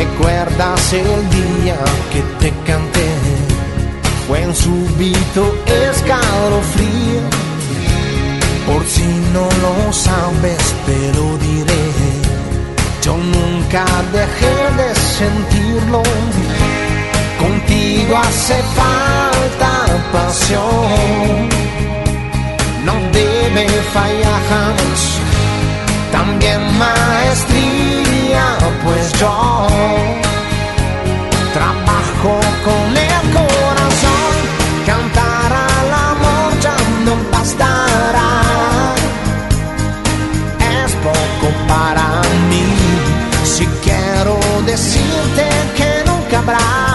[0.00, 1.76] ¿Recuerdas el día
[2.10, 3.10] que te canté?
[4.26, 5.42] Fue en súbito
[5.90, 7.22] escalofrío.
[8.66, 11.84] Por si no lo sabes, te lo diré.
[13.02, 13.84] Yo nunca
[14.18, 16.02] dejé de sentirlo.
[17.38, 19.72] Contigo hace falta
[20.14, 21.48] pasión.
[22.86, 24.30] No debe fallar.
[26.10, 28.19] También maestría,
[28.84, 29.66] pues yo
[31.52, 34.34] trabajo con el corazón.
[34.86, 38.42] Cantar al amor ya no bastará.
[40.84, 42.64] Es poco para mí.
[43.44, 46.89] Si quiero decirte que nunca habrá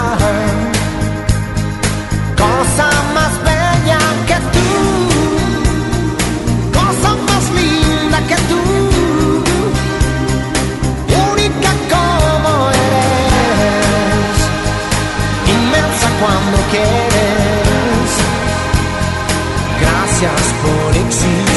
[19.82, 21.56] Gracias por existir.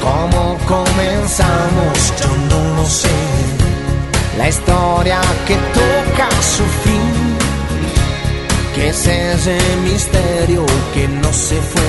[0.00, 2.12] ¿Cómo comenzamos?
[2.20, 3.08] Yo no lo sé.
[4.38, 7.36] La historia que toca su fin.
[8.74, 11.82] Que es ese misterio que no se fue.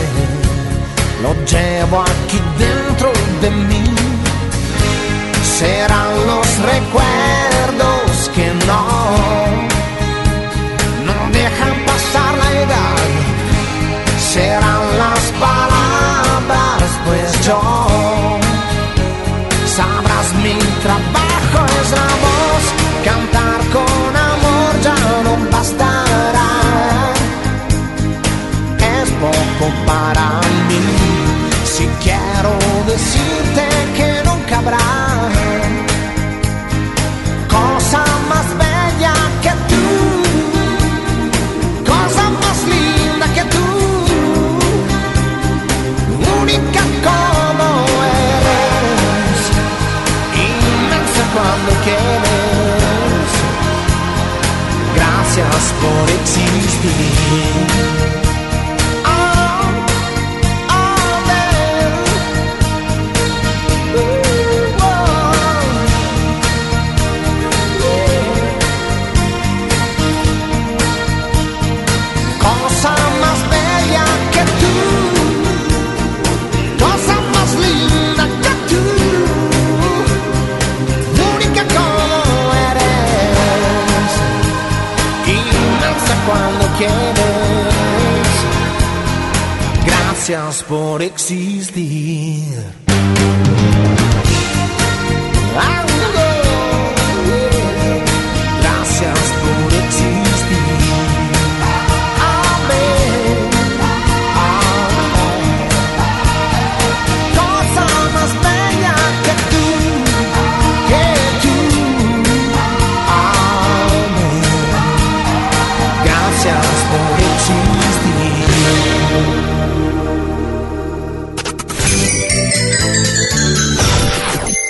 [1.21, 3.11] Lo llevo aquí dentro
[3.41, 4.10] de mí.
[5.61, 8.83] Serán los recuerdos que no,
[11.05, 12.97] no dejan pasar la edad.
[14.33, 17.61] Serán las palabras, pues yo
[19.77, 22.63] sabrás mi trabajo es la voz,
[23.05, 24.95] cantar con amor ya
[25.25, 26.49] no bastará.
[28.97, 30.27] Es poco para
[30.67, 30.81] mí,
[31.65, 32.51] si quiero
[32.87, 33.30] decirte
[55.81, 58.00] por existir.
[90.51, 91.01] Gracias por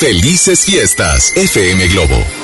[0.02, 2.41] Felices fiestas, FM Globo.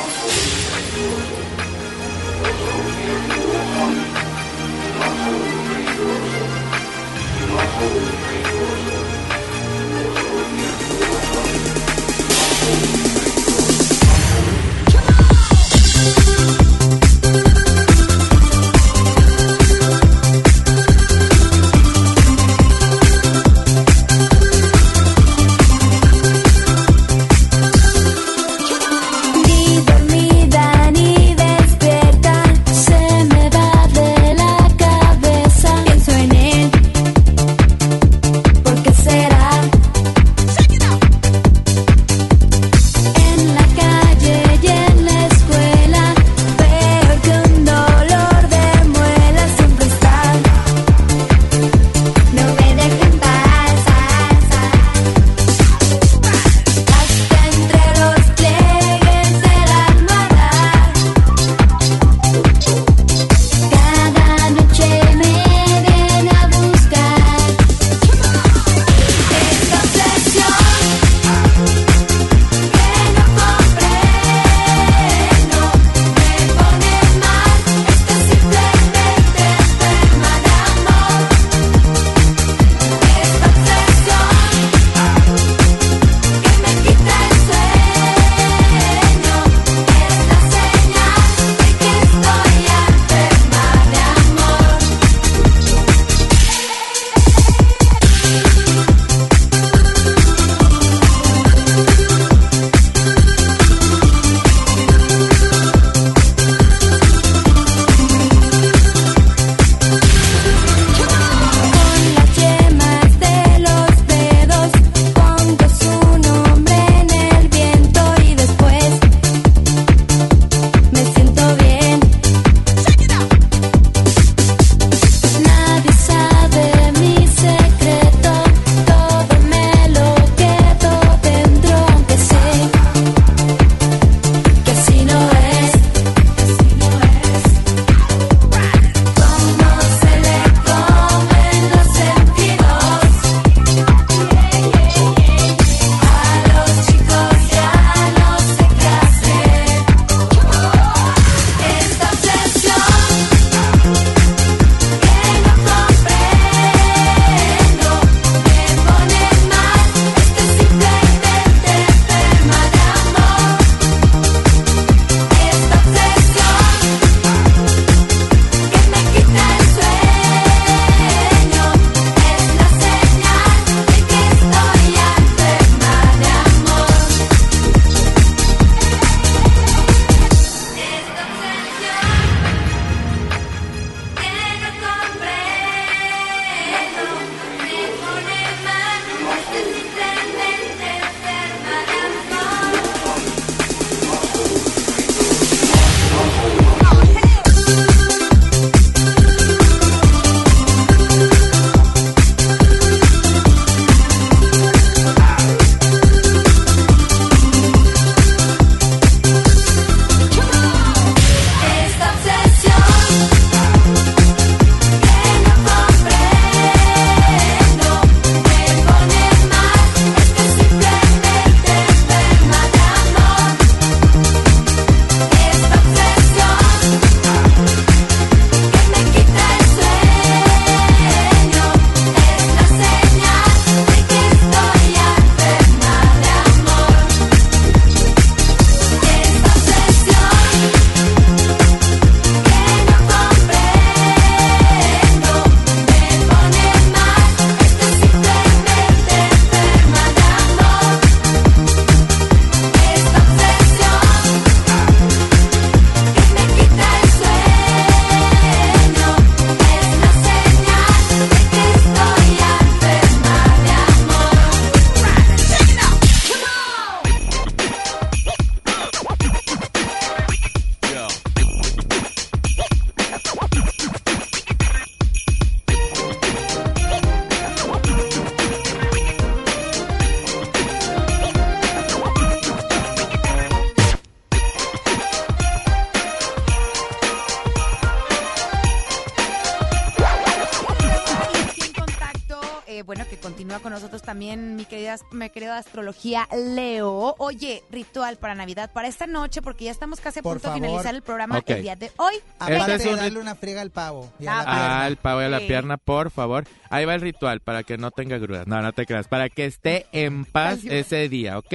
[295.12, 297.16] Mi querida astrología Leo.
[297.18, 300.56] Oye, ritual para Navidad, para esta noche, porque ya estamos casi a Por punto de
[300.56, 301.50] finalizar el programa Ok.
[301.52, 302.16] el día de hoy.
[302.40, 304.12] Aparte es de un darle una friega al pavo.
[304.20, 304.82] y a la pierna.
[304.84, 305.48] Ah, el pavo y a la Sí.
[305.48, 306.46] pierna, por favor.
[306.70, 308.48] Ahí va el ritual para que no tenga grudas.
[308.48, 309.08] No, no te creas.
[309.08, 311.54] Para que esté en paz Ay, ese día, ¿ok?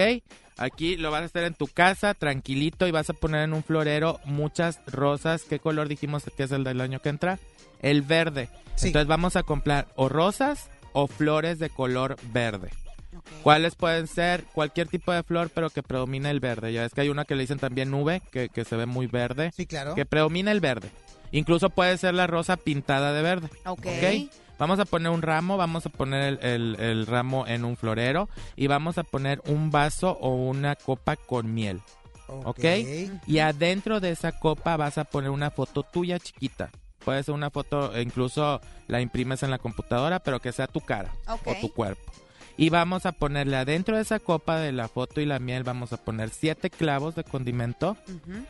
[0.59, 3.63] Aquí lo vas a hacer en tu casa, tranquilito, y vas a poner en un
[3.65, 5.43] florero muchas rosas.
[5.43, 7.39] ¿Qué color dijimos que es el del año que entra?
[7.81, 8.49] El verde.
[8.77, 8.89] Sí.
[8.89, 12.71] Entonces vamos a comprar o rosas o flores de color verde.
[13.43, 14.45] ¿Cuáles pueden ser?
[14.53, 16.73] Cualquier tipo de flor, pero que predomine el verde.
[16.73, 19.07] Ya ves que hay una que le dicen también nube, que, que se ve muy
[19.07, 19.51] verde.
[19.57, 19.95] Sí, claro.
[19.95, 20.91] Que predomina el verde.
[21.31, 23.49] Incluso puede ser la rosa pintada de verde.
[23.67, 23.87] Ok.
[24.59, 28.29] Vamos a poner un ramo, vamos a poner el, el- el ramo en un florero
[28.55, 31.81] y vamos a poner un vaso o una copa con miel.
[32.29, 32.61] ¿Ok?
[33.27, 36.71] Y adentro de esa copa vas a poner una foto tuya chiquita.
[37.05, 41.11] Puede ser una foto, incluso la imprimes en la computadora, pero que sea tu cara
[41.27, 42.13] o tu cuerpo.
[42.57, 45.93] Y vamos a ponerle adentro de esa copa de la foto y la miel, vamos
[45.93, 47.97] a poner siete clavos de condimento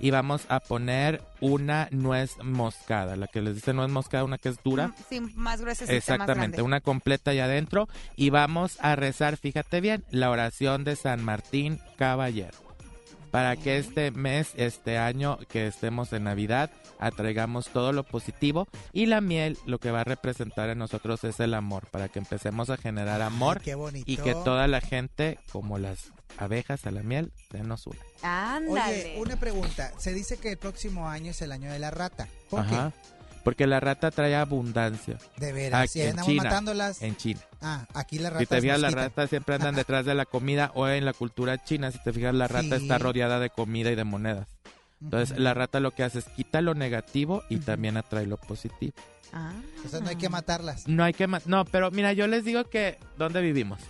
[0.01, 4.49] y vamos a poner una nuez moscada, la que les dice nuez moscada, una que
[4.49, 4.93] es dura.
[5.09, 7.89] Sí, más gruesa, Exactamente, una completa allá adentro.
[8.17, 12.62] Y vamos a rezar, fíjate bien, la oración de San Martín Caballero.
[13.33, 18.69] Para que este mes, este año que estemos en Navidad, atraigamos todo lo positivo.
[18.93, 21.87] Y la miel lo que va a representar en nosotros es el amor.
[21.91, 23.63] Para que empecemos a generar amor.
[23.63, 24.05] qué bonito.
[24.07, 27.99] y que toda la gente, como las abejas a la miel, se nos una.
[28.23, 29.15] Ándale.
[29.15, 29.93] Oye, una pregunta.
[29.99, 32.29] Se dice que el próximo año es el año de la rata.
[32.51, 32.93] ¿Por Ajá.
[33.45, 35.17] Porque la rata trae abundancia.
[35.37, 35.95] De veras.
[35.97, 36.43] En andamos China.
[36.45, 37.03] matándolas.
[37.03, 37.41] En China.
[37.61, 38.41] Ah, aquí la rata.
[38.41, 41.63] Si te fijas, las ratas siempre andan detrás de la comida o en la cultura
[41.63, 42.83] china, si te fijas, la rata Sí.
[42.85, 44.47] está rodeada de comida y de monedas.
[45.03, 48.93] Entonces, la rata lo que hace es quita lo negativo y también atrae lo positivo.
[49.33, 49.53] Ah.
[49.85, 50.87] O sea, no hay que matarlas.
[50.87, 53.81] No hay que ma- No, pero mira, yo les digo que ¿dónde vivimos?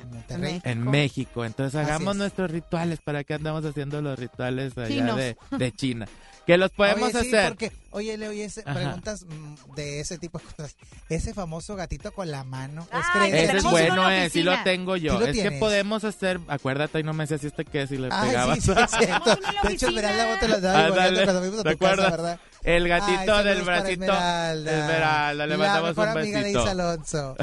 [0.00, 0.60] En Monterrey.
[0.64, 1.44] En México.
[1.44, 2.18] Entonces, hagamos es.
[2.18, 3.00] nuestros rituales.
[3.00, 6.06] ¿Para qué andamos haciendo los rituales allá de, de China?
[6.46, 7.48] Que los podemos Oye, sí, hacer.
[7.48, 8.74] porque, oye, Leo, y ese, Ajá.
[8.74, 10.76] preguntas mm, de ese tipo de cosas.
[11.08, 12.86] Ese famoso gatito con la mano.
[12.90, 13.44] Ay, ¿Es que?
[13.44, 15.12] Ese es bueno, eh, sí lo tengo yo.
[15.14, 17.96] Sí lo es que podemos hacer, acuérdate, y no me sé si este que si
[17.96, 18.58] le Ay, pegabas.
[18.58, 19.38] sí, sí, es cierto.
[19.62, 22.10] De hecho, Esmeralda, vos te cuando fuimos a ¿te tu casa?
[22.10, 22.40] ¿verdad?
[22.62, 24.04] El gatito del bracito.
[24.04, 24.78] Esmeralda.
[24.80, 26.62] Esmeralda, le La mandamos mejor un amiga de besito.
[26.62, 27.36] Isa Alonso.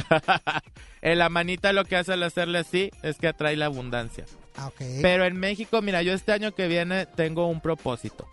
[1.01, 4.25] en la manita lo que hace al hacerle así es que atrae la abundancia.
[4.57, 4.81] Ah, ok.
[5.01, 8.27] Pero en México, mira, yo este año que viene tengo un propósito.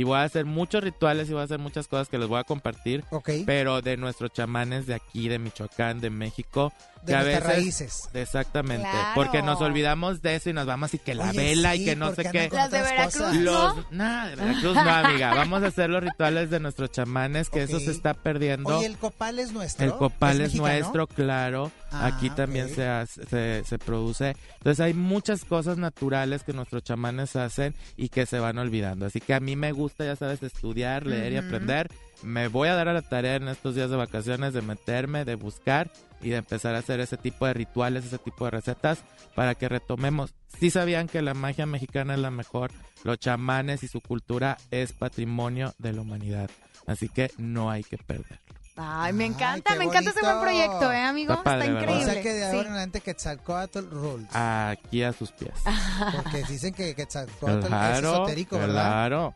[0.00, 2.38] Y voy a hacer muchos rituales y voy a hacer muchas cosas que les voy
[2.38, 3.04] a compartir.
[3.44, 6.72] Pero de nuestros chamanes de aquí, de Michoacán, de México.
[7.02, 8.08] De nuestras veces, raíces.
[8.14, 8.88] Exactamente.
[8.88, 9.08] Claro.
[9.14, 11.84] Porque nos olvidamos de eso y nos vamos y que la Oye, vela sí, y
[11.86, 12.48] que no sé qué.
[12.52, 13.36] Las de Veracruz, cosas.
[13.36, 13.84] Los, ¿no?
[13.90, 15.34] nada, de Veracruz no, amiga.
[15.34, 18.76] Vamos a hacer los rituales de nuestros chamanes, que eso se está perdiendo.
[18.76, 19.86] Oye, el copal es nuestro.
[19.86, 21.70] El copal es, nuestro, claro.
[21.90, 24.36] Ah, Aquí también se, hace- se, se produce.
[24.58, 29.06] Entonces hay muchas cosas naturales que nuestros chamanes hacen y que se van olvidando.
[29.06, 31.90] Así que a mí me gusta, ya sabes, estudiar, leer y aprender.
[32.22, 35.34] Me voy a dar a la tarea en estos días de vacaciones de meterme, de
[35.36, 35.90] buscar
[36.22, 38.98] y de empezar a hacer ese tipo de rituales, ese tipo de recetas
[39.34, 40.34] para que retomemos.
[40.58, 42.70] Sí sabían que la magia mexicana es la mejor.
[43.04, 46.50] Los chamanes y su cultura es patrimonio de la humanidad.
[46.86, 48.40] Así que no hay que perder.
[48.76, 51.32] Ay, me encanta, qué me encanta ese buen proyecto, ¿eh, amigo?
[51.34, 51.82] Está padre, ¿verdad?
[51.82, 52.10] increíble.
[52.10, 52.46] O sea que de Sí.
[52.56, 54.28] ahora en adelante Quetzalcoatl rules.
[54.34, 55.52] Aquí a sus pies.
[56.16, 58.72] Porque dicen que Quetzalcoatl es Claro, esotérico, ¿verdad?
[58.72, 59.34] claro.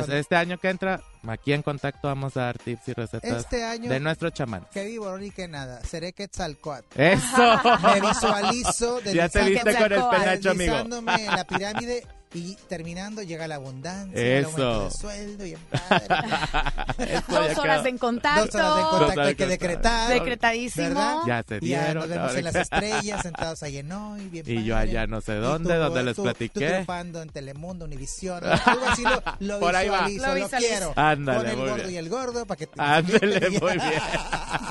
[0.00, 3.64] Entonces, este año que entra, aquí en contacto vamos a dar tips y recetas Este
[3.64, 4.66] año- de nuestro chamán.
[4.72, 5.82] Que vivo ni que nada.
[5.84, 7.00] Seré Quetzalcoatl.
[7.00, 7.60] ¡Eso!
[7.82, 10.76] Me visualizo Ya te viste con el penacho, amigo.
[10.76, 14.48] en la pirámide y terminando llega la abundancia, el Eso.
[14.50, 17.22] aumento de sueldo y en padre.
[17.28, 18.58] Dos horas en contacto.
[18.58, 20.08] Dos horas de contacto hay que decretar.
[20.12, 20.88] Decretadísimo.
[20.88, 21.16] ¿verdad?
[21.26, 24.44] Ya se Y ya dieron, nos vemos en las estrellas, sentados ahí en hoy, bien
[24.48, 26.60] Y yo allá no sé dónde, tú- donde les tú- platiqué.
[26.60, 30.06] Tú triunfando en Telemundo, Univisión, así lo, lo Por ahí va.
[30.06, 30.70] visualizo, Lo lo, visualizo.
[30.70, 30.92] quiero.
[30.96, 31.90] Ándale, Con el muy gordo bien.
[31.94, 34.02] y el gordo para que te Ándele, muy bien.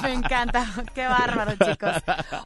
[0.01, 0.65] Me encanta.
[0.95, 1.95] Qué bárbaro, chicos.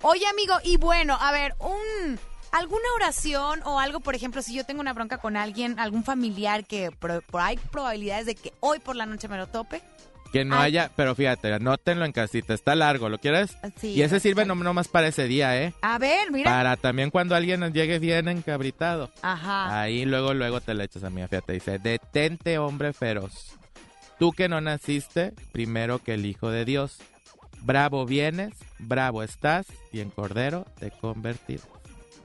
[0.02, 2.20] Oye, amigo, y bueno, a ver, un
[2.58, 6.66] alguna oración o algo, por ejemplo, si yo tengo una bronca con alguien, algún familiar
[6.66, 9.82] que pro- hay probabilidades de que hoy por la noche me lo tope.
[10.32, 10.66] Que no Ay.
[10.66, 13.56] haya, pero fíjate, anótenlo en casita, está largo, ¿lo quieres?
[13.80, 13.90] Sí.
[13.94, 15.74] y ese sirve no nomás para ese día, ¿eh?
[15.82, 16.52] A ver, mira.
[16.52, 19.10] Para también cuando alguien llegue bien encabritado.
[19.22, 19.80] Ajá.
[19.80, 23.54] Ahí luego, luego te le echas a mí, fíjate, dice, detente hombre feroz.
[24.20, 26.98] Tú que no naciste primero que el Hijo de Dios.
[27.62, 31.66] Bravo vienes, bravo estás y en cordero te convertirás.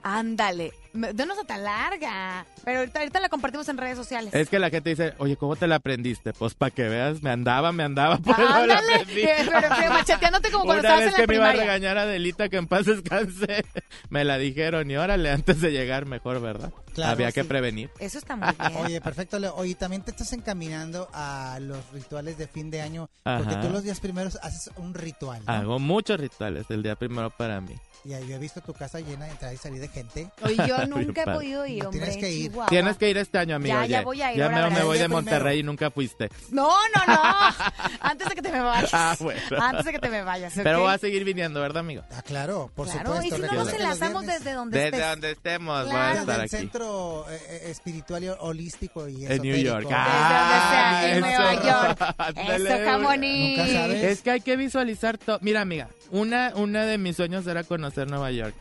[0.02, 0.79] Ándale.
[0.92, 2.44] Me- De una nota larga.
[2.64, 4.34] Pero ahorita, ahorita la compartimos en redes sociales.
[4.34, 6.32] Es que la gente dice, oye, ¿cómo te la aprendiste?
[6.32, 8.94] Pues para que veas, me andaba, me andaba, por eso la Ándale.
[8.94, 9.20] aprendí.
[9.22, 11.52] Eh, Pero, pero macheteándote como cuando Una estabas vez en la que me iba a
[11.52, 13.64] regañar a Adelita que en paz descanse,
[14.10, 16.72] me la dijeron y órale, antes de llegar mejor, ¿verdad?
[16.94, 17.88] Claro, Había que prevenir.
[18.00, 18.72] Eso está muy bien.
[18.84, 19.54] Oye, perfecto, Leo.
[19.54, 23.60] Oye, también te estás encaminando a los rituales de fin de año, porque Ajá.
[23.60, 25.42] tú los días primeros haces un ritual.
[25.46, 25.52] ¿no?
[25.52, 27.74] Hago muchos rituales el día primero para mí.
[28.02, 30.30] Y ahí yo he visto tu casa llena de entrar y salir de gente.
[30.42, 32.06] Oye, yo nunca he podido ir, No hombre.
[32.06, 32.42] tienes que ir.
[32.50, 32.68] Chihuahua.
[32.68, 33.74] Tienes que ir este año, amigo.
[33.74, 34.04] Ya, ya oye.
[34.04, 36.28] voy a ir, Ya ahora me, voy de Monterrey y nunca fuiste.
[36.50, 37.20] No, no, no.
[38.00, 38.90] Antes de que te me vayas.
[38.92, 39.40] Ah, bueno.
[39.60, 40.52] Antes de que te me vayas.
[40.62, 42.02] Pero voy a seguir viniendo, ¿verdad, amigo?
[42.12, 43.36] Ah, claro, por Claro, supuesto.
[43.36, 45.10] y si no nos enlazamos desde donde Desde estés.
[45.10, 46.20] donde estemos, voy a Claro.
[46.20, 46.48] estar Desde el aquí.
[46.56, 49.86] centro eh, eh, espiritual y holístico y En New York.
[49.92, 51.42] Ah, Desde donde sea, en eso.
[51.42, 52.40] Nueva York.
[52.50, 54.02] Eso, sabes.
[54.04, 55.38] Es que hay que visualizar todo.
[55.42, 58.54] Mira, amiga, una, una de mis sueños era conocer Nueva York.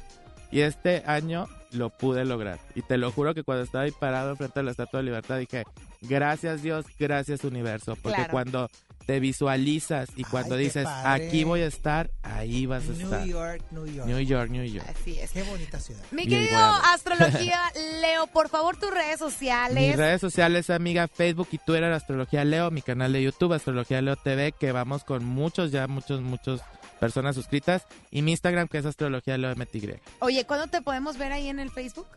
[0.52, 2.60] Y este año lo pude lograr.
[2.76, 5.38] Y te lo juro que cuando estaba ahí parado frente a la Estatua de Libertad
[5.38, 5.64] dije,
[6.02, 7.96] gracias Dios, gracias universo.
[7.96, 8.32] Porque Claro.
[8.32, 8.70] cuando
[9.06, 11.26] te visualizas y cuando dices, padre.
[11.26, 13.22] aquí voy a estar, ahí vas a estar.
[13.22, 14.08] New York, New York.
[14.08, 14.86] New York, New York.
[14.88, 15.32] Así es.
[15.32, 16.02] Qué bonita ciudad.
[16.12, 16.60] Mi querido.
[16.94, 17.60] Astrología
[18.02, 19.96] Leo, por favor, tus redes Mis sociales.
[19.96, 24.52] redes sociales, amiga, Facebook y Twitter, Astrología Leo, mi canal de YouTube, Astrología Leo TV,
[24.52, 26.62] que vamos con muchos, ya muchos, muchos
[27.00, 29.96] personas suscritas, y mi Instagram, que es Astrología Leo MTY.
[30.20, 32.08] Oye, ¿cuándo te podemos ver ahí en el Facebook?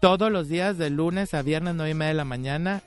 [0.00, 2.82] Todos los días, de lunes a viernes, nueve y media de la mañana.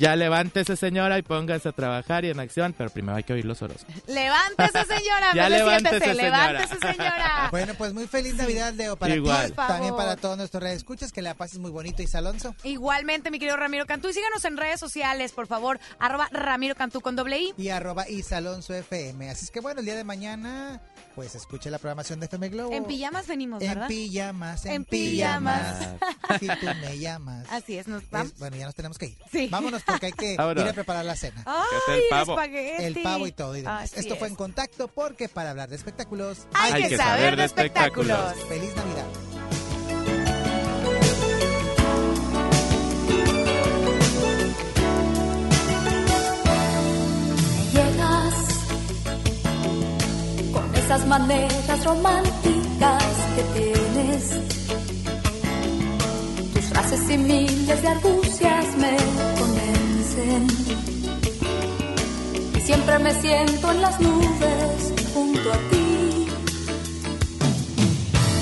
[0.00, 3.44] Ya levántese, señora, y póngase a trabajar y en acción, pero primero hay que oír
[3.44, 3.84] los oros.
[4.06, 5.32] Levántese, señora.
[5.34, 6.52] Ya levántese, siéntese, señora.
[6.52, 7.48] Levántese, señora.
[7.50, 9.50] Bueno, pues muy feliz Navidad, Leo, para Igual.
[9.50, 12.54] ti, también para todos nuestros redes escuchas, que la pases muy bonito, Isa Alonso.
[12.64, 14.08] Igualmente, mi querido Ramiro Cantú.
[14.08, 15.78] Y síganos en redes sociales, por favor.
[15.98, 17.54] Arroba Ramiro Cantú con doble I.
[17.58, 19.28] Y arroba Isa Alonso FM.
[19.28, 20.80] Así es que bueno, el día de mañana,
[21.20, 22.72] pues escuche la programación de FM Globo.
[22.72, 23.88] En pijamas venimos, En ¿verdad?
[23.88, 25.88] pijamas, en, En pijamas.
[26.40, 27.46] si tú me llamas.
[27.50, 28.38] Así es, nos Es- vamos.
[28.38, 29.18] bueno, ya nos tenemos que ir.
[29.30, 29.48] Sí.
[29.50, 30.64] Vámonos porque hay que Vámonos.
[30.64, 31.42] ir a preparar la cena.
[31.44, 32.40] Ay, es el pavo.
[32.40, 33.90] El pavo y todo y demás.
[33.92, 34.30] Así Esto fue es.
[34.30, 38.18] en contacto porque para hablar de espectáculos Hay, que, saber de espectáculos.
[38.48, 39.04] Feliz Navidad.
[50.90, 53.04] Esas maneras románticas
[53.36, 54.24] que tienes.
[56.52, 58.96] Tus frases y miles de argucias me
[59.38, 60.46] convencen.
[62.56, 66.26] Y siempre me siento en las nubes junto a ti.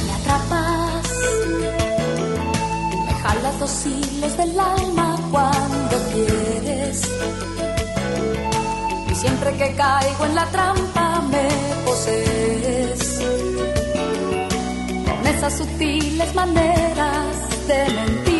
[0.06, 1.08] Me atrapas,
[3.04, 7.02] me jalas los hilos del alma cuando quieres.
[9.20, 11.48] Siempre que caigo en la trampa me
[11.84, 13.20] posees
[15.06, 18.38] con esas sutiles maneras de mentir.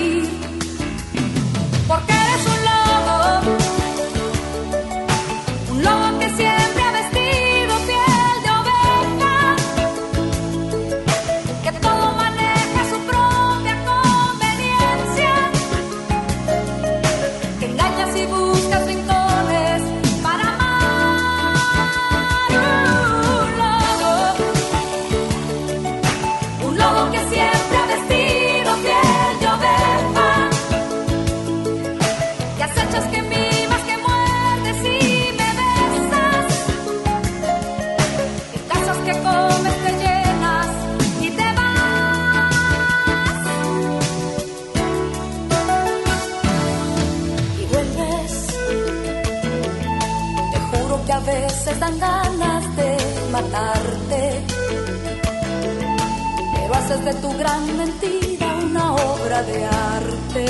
[57.15, 60.47] Tu gran mentira una obra de arte.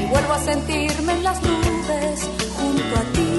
[0.00, 3.31] Y vuelvo a sentirme en las nubes junto a ti,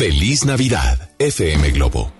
[0.00, 2.19] Feliz Navidad, FM Globo.